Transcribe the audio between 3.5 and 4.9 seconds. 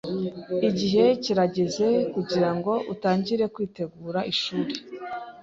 kwitegura ishuri.